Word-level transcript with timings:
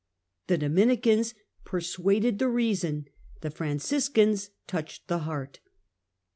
The 0.47 0.57
Dominicans 0.57 1.35
persuaded 1.63 2.39
the 2.39 2.49
reason, 2.49 3.05
the 3.41 3.51
Franciscans 3.51 4.49
touched 4.65 5.07
the 5.07 5.19
heart. 5.29 5.59